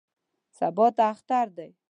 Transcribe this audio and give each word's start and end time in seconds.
سبا 0.57 0.87
ته 0.95 1.03
اختر 1.13 1.47
دی. 1.57 1.71